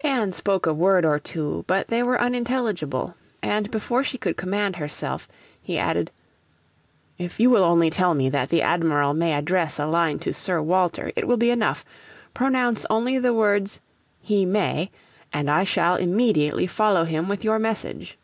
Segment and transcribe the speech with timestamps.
[0.00, 4.76] Anne spoke a word or two, but they were unintelligible; and before she could command
[4.76, 5.28] herself,
[5.60, 6.10] he added,
[7.18, 10.62] 'If you will only tell me that the Admiral may address a line to Sir
[10.62, 11.84] Walter, it will be enough.
[12.32, 13.80] Pronounce only the words,
[14.22, 14.90] he may,
[15.30, 18.16] and I shall immediately follow him with your message.'